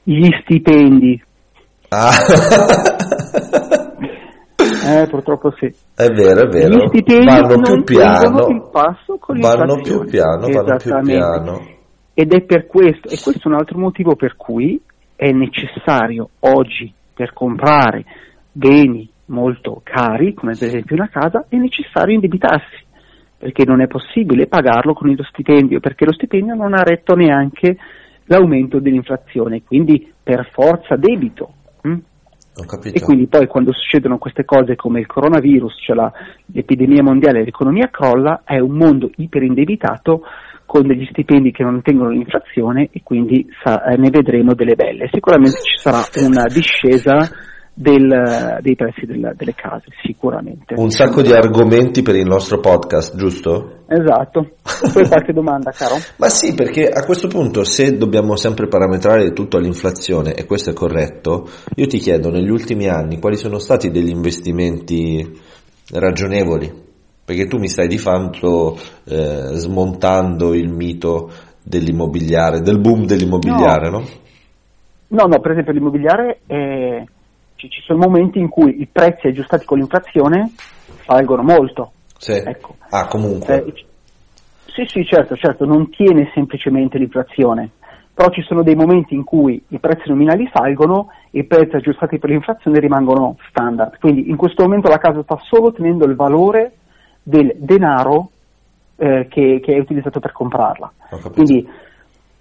Gli 0.04 0.30
stipendi. 0.42 1.24
Ah. 1.90 2.12
Eh, 4.88 5.08
purtroppo 5.10 5.52
sì. 5.58 5.66
È 5.66 6.08
vero, 6.08 6.42
è 6.42 6.48
vero. 6.48 6.76
Gli 6.76 6.88
stipendi 6.88 7.26
vanno 7.26 7.62
più 7.62 7.84
piano. 7.84 8.48
il 8.48 8.70
passo 8.72 9.18
con 9.20 9.40
vanno 9.40 9.82
più 9.82 10.06
piano, 10.06 10.48
vanno 10.48 10.78
più 10.78 11.00
piano. 11.02 11.60
Ed 12.14 12.34
è 12.34 12.42
per 12.42 12.66
questo, 12.66 13.10
e 13.10 13.20
questo 13.22 13.48
è 13.48 13.52
un 13.52 13.58
altro 13.60 13.78
motivo 13.78 14.16
per 14.16 14.36
cui 14.36 14.82
è 15.16 15.32
necessario 15.32 16.30
oggi 16.40 16.92
per 17.14 17.34
comprare 17.34 18.06
beni 18.52 19.10
molto 19.26 19.82
cari, 19.84 20.34
come 20.34 20.56
per 20.58 20.68
esempio 20.68 20.96
una 20.96 21.10
casa, 21.10 21.46
è 21.50 21.56
necessario 21.58 22.14
indebitarsi, 22.14 22.86
perché 23.38 23.66
non 23.66 23.82
è 23.82 23.88
possibile 23.88 24.48
pagarlo 24.48 24.94
con 24.94 25.14
lo 25.14 25.24
stipendio, 25.24 25.80
perché 25.80 26.06
lo 26.06 26.14
stipendio 26.14 26.56
non 26.56 26.74
ha 26.74 26.82
retto 26.82 27.14
neanche 27.16 27.78
l'aumento 28.26 28.80
dell'inflazione, 28.80 29.64
quindi 29.64 30.12
per 30.22 30.50
forza 30.52 30.96
debito. 30.96 31.54
hm? 31.82 31.98
E 33.00 33.02
quindi 33.02 33.28
poi 33.28 33.48
quando 33.48 33.72
succedono 33.72 34.18
queste 34.18 34.46
cose 34.46 34.76
come 34.76 35.00
il 35.00 35.06
coronavirus, 35.06 35.76
cioè 35.84 35.96
l'epidemia 36.48 37.04
mondiale 37.04 37.42
e 37.42 37.46
l'economia 37.46 37.90
crolla, 37.90 38.42
è 38.44 38.60
un 38.60 38.72
mondo 38.72 39.10
iperindebitato 39.16 40.22
con 40.66 40.86
degli 40.86 41.08
stipendi 41.10 41.52
che 41.52 41.64
non 41.64 41.82
tengono 41.82 42.10
l'inflazione 42.10 42.90
e 42.92 43.02
quindi 43.04 43.48
sa- 43.64 43.84
eh, 43.86 43.96
ne 43.98 44.10
vedremo 44.10 44.54
delle 44.54 44.76
belle. 44.76 45.10
Sicuramente 45.12 45.60
ci 45.62 45.78
sarà 45.78 46.04
una 46.26 46.44
discesa 46.44 47.30
del- 47.80 48.58
dei 48.62 48.76
prezzi 48.76 49.06
del- 49.06 49.34
delle 49.38 49.54
case, 49.54 49.86
sicuramente. 50.02 50.74
Un 50.78 50.90
sacco 50.90 51.22
di 51.22 51.32
argomenti 51.32 52.02
per 52.02 52.16
il 52.16 52.26
nostro 52.26 52.60
podcast, 52.60 53.16
giusto? 53.16 53.84
Esatto. 53.86 54.54
Poi 54.94 55.08
qualche 55.08 55.32
domanda, 55.32 55.70
caro? 55.70 55.94
Ma 56.18 56.28
sì, 56.28 56.56
perché 56.56 56.88
a 56.88 57.06
questo 57.06 57.28
punto 57.28 57.64
se 57.64 57.96
dobbiamo 57.96 58.36
sempre 58.36 58.68
parametrare 58.68 59.32
tutto 59.32 59.58
all'inflazione, 59.58 60.34
e 60.34 60.46
questo 60.46 60.72
è 60.72 60.74
corretto, 60.74 61.48
io 61.76 61.86
ti 61.86 62.00
chiedo 62.00 62.32
negli 62.32 62.50
ultimi 62.50 62.88
anni 62.88 63.20
quali 63.20 63.36
sono 63.38 63.60
stati 63.60 63.92
degli 63.92 64.10
investimenti 64.10 65.40
ragionevoli? 65.94 66.86
Perché 67.24 67.46
tu 67.46 67.60
mi 67.60 67.68
stai 67.68 67.88
di 67.88 68.00
fatto 68.00 68.76
eh, 69.06 69.50
smontando 69.54 70.56
il 70.56 70.70
mito 70.72 71.30
dell'immobiliare, 71.62 72.62
del 72.62 72.80
boom 72.80 73.06
dell'immobiliare, 73.06 73.90
no? 73.92 74.04
No, 75.10 75.26
no, 75.28 75.40
per 75.40 75.52
esempio 75.52 75.74
l'immobiliare 75.74 76.40
è- 76.48 77.04
ci, 77.58 77.70
ci 77.70 77.82
sono 77.82 78.00
momenti 78.00 78.40
in 78.40 78.48
cui 78.48 78.82
i 78.82 78.88
prezzi 78.88 79.28
aggiustati 79.28 79.66
con 79.66 79.80
l'inflazione 79.80 80.54
salgono 81.06 81.44
molto. 81.44 81.92
Sì. 82.18 82.34
Ecco. 82.34 82.76
Ah, 82.90 83.08
comunque. 83.08 83.66
Eh, 83.66 83.74
sì, 84.66 84.86
sì, 84.86 85.06
certo, 85.06 85.36
certo, 85.36 85.66
non 85.66 85.90
tiene 85.90 86.30
semplicemente 86.34 86.98
l'inflazione, 86.98 87.72
però 88.14 88.30
ci 88.30 88.44
sono 88.44 88.62
dei 88.62 88.76
momenti 88.76 89.16
in 89.16 89.24
cui 89.24 89.62
i 89.70 89.80
prezzi 89.80 90.10
nominali 90.10 90.50
salgono 90.54 91.10
e 91.32 91.40
i 91.40 91.46
prezzi 91.46 91.76
aggiustati 91.76 92.20
per 92.20 92.30
l'inflazione 92.30 92.80
rimangono 92.80 93.38
standard. 93.50 93.98
Quindi 93.98 94.30
in 94.30 94.38
questo 94.38 94.64
momento 94.64 94.90
la 94.90 95.00
casa 95.00 95.24
sta 95.24 95.38
solo 95.42 95.72
tenendo 95.72 96.06
il 96.06 96.16
valore 96.16 96.74
del 97.24 97.56
denaro 97.58 98.30
eh, 98.98 99.28
che, 99.30 99.60
che 99.64 99.74
è 99.74 99.80
utilizzato 99.80 100.20
per 100.20 100.32
comprarla. 100.32 100.92
Quindi 101.34 101.68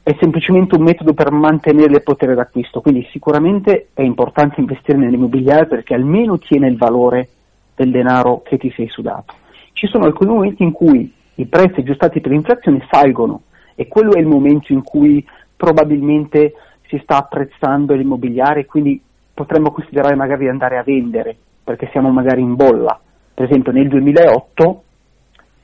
è 0.07 0.17
semplicemente 0.21 0.77
un 0.77 0.85
metodo 0.85 1.15
per 1.15 1.33
mantenere 1.33 1.95
il 1.95 2.03
potere 2.05 2.37
d'acquisto, 2.37 2.81
quindi 2.81 3.05
sicuramente 3.11 3.89
è 3.93 4.03
importante 4.03 4.61
investire 4.61 4.97
nell'immobiliare 4.99 5.67
perché 5.67 5.95
almeno 5.95 6.39
tiene 6.39 6.69
il 6.69 6.77
valore 6.77 7.29
del 7.75 7.91
denaro 7.91 8.41
che 8.43 8.57
ti 8.57 8.73
sei 8.77 8.87
sudato. 8.87 9.35
Ci 9.73 9.89
sono 9.89 10.05
alcuni 10.05 10.31
momenti 10.31 10.63
in 10.63 10.71
cui 10.71 11.13
i 11.35 11.47
prezzi 11.47 11.81
aggiustati 11.81 12.21
per 12.21 12.31
l'inflazione 12.31 12.87
salgono 12.89 13.43
e 13.75 13.89
quello 13.89 14.15
è 14.15 14.21
il 14.21 14.29
momento 14.29 14.73
in 14.73 14.85
cui 14.85 15.27
probabilmente 15.57 16.53
si 16.87 17.01
sta 17.03 17.17
apprezzando 17.17 17.95
l'immobiliare 17.95 18.61
e 18.61 18.67
quindi 18.67 19.03
potremmo 19.35 19.73
considerare 19.73 20.15
magari 20.15 20.45
di 20.45 20.51
andare 20.51 20.79
a 20.79 20.85
vendere 20.85 21.37
perché 21.65 21.89
siamo 21.91 22.13
magari 22.13 22.43
in 22.43 22.55
bolla. 22.55 22.97
Per 23.35 23.45
esempio 23.45 23.73
nel 23.73 23.89
2008, 23.89 24.83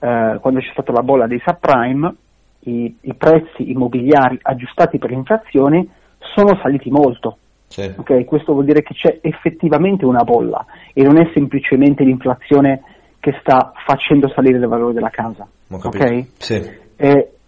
eh, 0.01 0.39
quando 0.41 0.59
c'è 0.59 0.71
stata 0.73 0.91
la 0.91 1.05
bolla 1.05 1.29
dei 1.29 1.41
subprime, 1.45 2.17
i, 2.65 2.97
i 3.01 3.15
prezzi 3.15 3.71
immobiliari 3.71 4.39
aggiustati 4.43 4.99
per 4.99 5.11
l'inflazione 5.11 5.87
sono 6.35 6.59
saliti 6.63 6.91
molto. 6.91 7.39
Sì. 7.67 7.91
ok? 7.97 8.25
Questo 8.25 8.53
vuol 8.53 8.67
dire 8.67 8.83
che 8.83 8.93
c'è 8.93 9.19
effettivamente 9.23 10.05
una 10.05 10.25
bolla 10.25 10.65
e 10.93 11.03
non 11.03 11.19
è 11.19 11.31
semplicemente 11.33 12.05
l'inflazione 12.05 12.83
che 13.19 13.35
sta 13.41 13.73
facendo 13.87 14.29
salire 14.29 14.59
il 14.59 14.67
valore 14.67 14.93
della 14.93 15.09
casa. 15.09 15.47
Ho 15.71 15.79
capito. 15.79 16.05
ok? 16.05 16.27
Sì. 16.37 16.81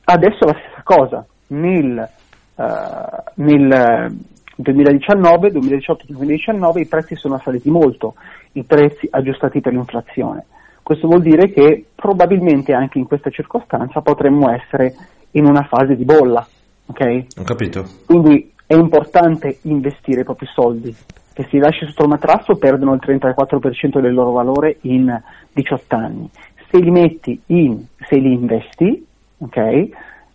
Adesso 0.05 0.44
la 0.44 0.57
stessa 0.59 0.83
cosa, 0.83 1.27
nel, 1.48 2.09
eh, 2.57 3.22
nel 3.37 4.16
2019, 4.57 5.50
2018-2019 5.50 6.79
i 6.79 6.87
prezzi 6.87 7.16
sono 7.16 7.40
saliti 7.42 7.70
molto, 7.70 8.14
i 8.53 8.64
prezzi 8.64 9.09
aggiustati 9.11 9.61
per 9.61 9.72
l'inflazione. 9.72 10.44
Questo 10.85 11.07
vuol 11.07 11.23
dire 11.23 11.51
che 11.51 11.83
probabilmente 11.94 12.75
anche 12.75 12.99
in 12.99 13.07
questa 13.07 13.31
circostanza 13.31 14.03
potremmo 14.03 14.51
essere 14.51 14.94
in 15.31 15.47
una 15.47 15.62
fase 15.62 15.97
di 15.97 16.05
bolla, 16.05 16.47
ok? 16.85 17.27
Ho 17.38 17.42
capito. 17.42 17.87
Quindi 18.05 18.53
è 18.66 18.75
importante 18.75 19.61
investire 19.62 20.20
i 20.20 20.25
propri 20.25 20.44
soldi, 20.53 20.94
che 21.33 21.42
se 21.44 21.49
li 21.53 21.61
lasci 21.61 21.87
sotto 21.87 22.03
il 22.03 22.11
matrasso 22.11 22.57
perdono 22.57 22.92
il 22.92 23.01
34% 23.03 23.99
del 23.99 24.12
loro 24.12 24.33
valore 24.33 24.77
in 24.83 25.23
18 25.55 25.97
anni. 25.97 26.31
Se 26.70 26.79
li 26.79 26.90
metti 26.90 27.40
in, 27.47 27.83
se 28.07 28.16
li 28.16 28.35
investi, 28.35 29.07
ok, 29.38 29.88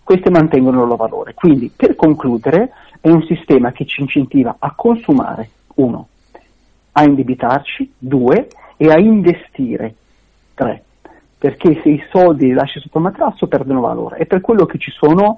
questi 0.04 0.32
mantengono 0.32 0.82
il 0.82 0.88
loro 0.88 0.96
valore. 0.96 1.36
Quindi, 1.36 1.72
per 1.76 1.96
concludere, 1.96 2.72
è 3.02 3.10
un 3.10 3.22
sistema 3.22 3.72
che 3.72 3.86
ci 3.86 4.02
incentiva 4.02 4.56
a 4.58 4.74
consumare, 4.76 5.48
uno, 5.76 6.08
a 6.94 7.04
indebitarci, 7.04 7.94
due, 8.00 8.48
e 8.78 8.90
a 8.90 8.98
investire, 8.98 9.94
tre. 10.60 10.84
Perché 11.38 11.80
se 11.82 11.90
i 11.90 12.04
soldi 12.12 12.48
li 12.48 12.54
lasci 12.54 12.82
sotto 12.82 12.98
il 12.98 13.06
matrasso 13.06 13.48
perdono 13.48 13.80
valore. 13.80 14.18
È 14.18 14.26
per 14.26 14.42
quello 14.42 14.66
che 14.66 14.78
ci 14.78 14.92
sono 14.92 15.38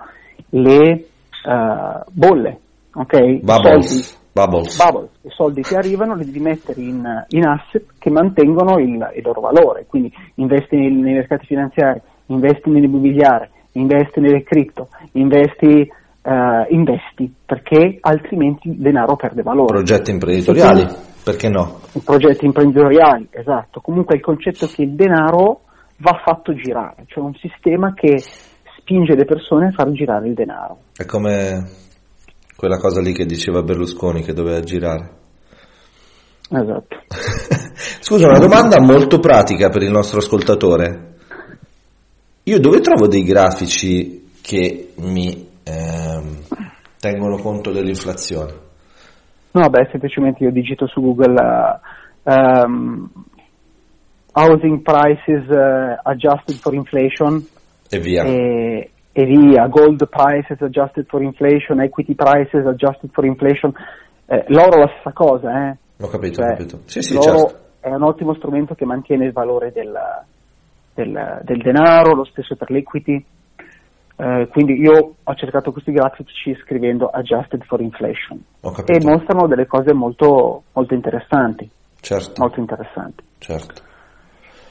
le 0.50 0.88
eh, 0.88 2.04
bolle, 2.12 2.60
ok? 2.94 3.14
I 3.14 3.42
soldi- 3.44 3.44
Bubbles. 3.44 4.20
Bubbles. 4.34 4.78
bubble, 4.78 5.10
i 5.24 5.30
soldi 5.30 5.62
che 5.62 5.76
arrivano 5.76 6.16
li 6.16 6.24
devi 6.24 6.40
mettere 6.40 6.80
in, 6.80 7.04
in 7.28 7.46
asset 7.46 7.84
che 8.00 8.10
mantengono 8.10 8.80
il, 8.80 9.12
il 9.14 9.22
loro 9.24 9.42
valore, 9.42 9.86
quindi 9.88 10.10
investi 10.36 10.78
nei, 10.78 10.90
nei 10.90 11.14
mercati 11.16 11.46
finanziari, 11.46 12.00
investi 12.28 12.70
nell'immobiliare, 12.70 13.50
investi 13.74 14.22
nelle 14.22 14.44
cripto, 14.44 14.88
investi, 15.14 15.82
eh, 16.22 16.66
investi 16.70 17.32
perché 17.46 17.98
altrimenti 18.00 18.70
il 18.70 18.78
denaro 18.78 19.18
perde 19.18 19.42
valore. 19.42 19.74
Progetti 19.74 20.12
imprenditoriali, 20.12 20.88
perché 21.24 21.50
no? 21.50 21.82
Progetti 22.04 22.46
imprenditoriali, 22.46 23.28
esatto. 23.32 23.82
Comunque 23.82 24.16
il 24.16 24.22
concetto 24.22 24.66
è 24.66 24.68
che 24.68 24.84
il 24.84 24.96
denaro 24.96 25.62
va 25.98 26.22
fatto 26.26 26.54
girare, 26.54 27.04
cioè 27.08 27.24
un 27.24 27.36
sistema 27.36 27.94
che 27.94 28.22
spinge 28.80 29.16
le 29.16 29.26
persone 29.26 29.68
a 29.68 29.72
far 29.72 29.92
girare 29.92 30.28
il 30.28 30.34
denaro. 30.34 30.80
È 30.96 31.06
come 31.06 31.70
quella 32.56 32.78
cosa 32.78 33.02
lì 33.02 33.14
che 33.14 33.26
diceva 33.26 33.62
Berlusconi 33.62 34.22
che 34.22 34.34
doveva 34.34 34.60
girare. 34.62 35.20
Esatto. 36.50 36.98
Scusa, 38.02 38.28
una 38.28 38.40
domanda 38.40 38.80
molto 38.82 39.20
pratica 39.20 39.70
per 39.70 39.84
il 39.84 39.92
nostro 39.92 40.20
ascoltatore. 40.20 41.10
Io 42.44 42.60
dove 42.60 42.80
trovo 42.82 43.08
dei 43.08 43.24
grafici 43.24 44.30
che 44.42 44.94
mi 44.96 45.48
ehm, 45.64 46.38
tengono 47.00 47.38
conto 47.38 47.72
dell'inflazione? 47.72 48.70
No, 49.54 49.70
beh, 49.70 49.88
semplicemente 49.92 50.44
io 50.44 50.52
digito 50.52 50.88
su 50.88 51.02
Google 51.02 51.34
eh, 52.24 52.32
ehm, 52.32 53.10
housing 54.34 54.82
prices 54.82 55.50
eh, 55.50 56.00
adjusted 56.04 56.58
for 56.60 56.74
inflation 56.74 57.46
E 57.90 58.00
via. 58.00 58.24
e, 58.24 58.92
e 59.12 59.26
via, 59.26 59.68
gold 59.68 60.08
prices 60.08 60.62
adjusted 60.62 61.06
for 61.08 61.22
inflation, 61.22 61.82
equity 61.82 62.16
prices 62.16 62.66
adjusted 62.66 63.12
for 63.12 63.26
inflation. 63.26 63.74
Eh, 64.26 64.46
l'oro 64.48 64.80
la 64.80 64.88
stessa 64.94 65.12
cosa, 65.12 65.70
eh. 65.70 65.78
Ho 66.00 66.08
capito, 66.08 66.42
ho 66.42 66.46
Cioè, 66.46 66.56
capito. 66.56 66.80
Sì, 66.86 67.02
sì, 67.02 67.14
l'oro 67.16 67.38
certo. 67.38 67.60
è 67.82 67.90
un 67.90 68.04
ottimo 68.04 68.34
strumento 68.36 68.74
che 68.74 68.86
mantiene 68.86 69.26
il 69.26 69.34
valore 69.34 69.74
del, 69.74 69.92
del- 70.94 71.42
del 71.44 71.62
denaro, 71.62 72.16
lo 72.16 72.24
stesso 72.24 72.56
per 72.56 72.72
l'equity. 72.72 73.24
Eh, 74.22 74.48
quindi 74.52 74.74
io 74.80 75.16
ho 75.24 75.34
cercato 75.34 75.72
questi 75.72 75.92
grafici 75.92 76.56
scrivendo 76.62 77.08
adjusted 77.08 77.64
for 77.64 77.82
inflation 77.82 78.40
e 78.86 79.04
mostrano 79.04 79.48
delle 79.48 79.66
cose 79.66 79.94
molto, 79.96 80.62
molto 80.74 80.94
interessanti, 80.94 81.68
Certo, 82.00 82.34
molto 82.40 82.60
interessanti. 82.60 83.24
certo. 83.40 83.82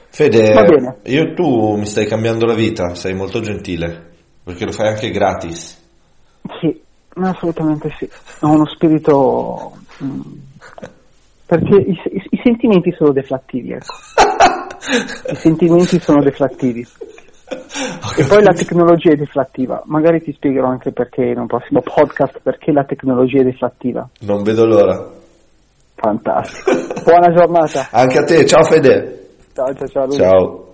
Fede, 0.09 0.99
io 1.03 1.33
tu 1.33 1.75
mi 1.75 1.85
stai 1.85 2.05
cambiando 2.05 2.45
la 2.45 2.53
vita, 2.53 2.95
sei 2.95 3.13
molto 3.13 3.41
gentile, 3.41 4.11
perché 4.41 4.63
lo 4.63 4.71
fai 4.71 4.87
anche 4.87 5.09
gratis. 5.09 5.77
Sì, 6.61 6.81
assolutamente 7.15 7.93
sì. 7.99 8.09
Ho 8.41 8.53
uno 8.53 8.65
spirito... 8.67 9.73
mm, 10.01 10.21
perché 11.45 11.75
i, 11.75 11.91
i- 11.91 12.27
i 12.29 12.41
sentimenti 12.41 12.93
sono 12.93 13.11
deflattivi, 13.11 13.71
ecco. 13.73 13.95
I 15.29 15.35
sentimenti 15.35 15.99
sono 15.99 16.23
deflattivi. 16.23 16.87
E 17.51 18.21
E 18.21 18.25
poi 18.27 18.43
la 18.43 18.53
tecnologia 18.53 19.11
è 19.11 19.15
deflattiva, 19.15 19.81
magari 19.85 20.21
ti 20.21 20.31
spiegherò 20.33 20.67
anche 20.67 20.91
perché 20.91 21.23
in 21.23 21.39
un 21.39 21.47
prossimo 21.47 21.81
podcast 21.81 22.39
perché 22.41 22.71
la 22.71 22.83
tecnologia 22.83 23.41
è 23.41 23.43
deflattiva. 23.43 24.07
Non 24.21 24.43
vedo 24.43 24.65
l'ora. 24.65 25.09
Fantastico. 25.95 26.71
Buona 27.03 27.33
giornata. 27.33 27.89
Anche 27.91 28.17
a 28.17 28.23
te, 28.23 28.45
ciao 28.45 28.63
Fede. 28.63 29.27
Ciao 29.53 29.73
ciao 29.73 29.87
ciao. 29.87 30.05
Luca. 30.05 30.17
Ciao. 30.17 30.70